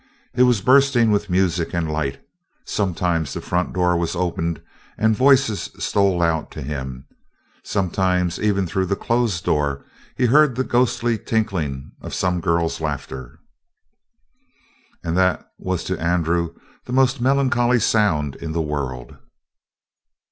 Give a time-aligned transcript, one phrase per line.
[0.33, 2.19] It was bursting with music and light;
[2.65, 4.59] sometimes the front door was opened
[4.97, 7.05] and voices stole out to him;
[7.63, 9.85] sometimes even through the closed door
[10.17, 13.37] he heard the ghostly tinkling of some girl's laughter.
[15.03, 16.55] And that was to Andrew
[16.85, 19.15] the most melancholy sound in the world.